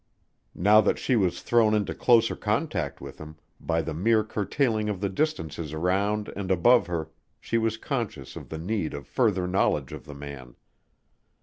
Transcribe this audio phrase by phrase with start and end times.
[0.55, 4.99] Now that she was thrown into closer contact with him, by the mere curtailing of
[4.99, 9.91] the distances around and above her, she was conscious of the need of further knowledge
[9.93, 10.55] of the man.